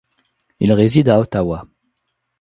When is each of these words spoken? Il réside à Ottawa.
Il 0.59 0.73
réside 0.73 1.09
à 1.09 1.19
Ottawa. 1.19 1.67